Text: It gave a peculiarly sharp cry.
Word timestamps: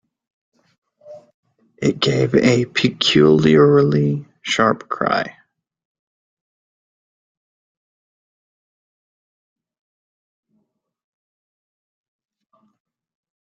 It 1.77 1.99
gave 1.99 2.33
a 2.33 2.65
peculiarly 2.65 4.25
sharp 4.41 4.89
cry. 4.89 5.37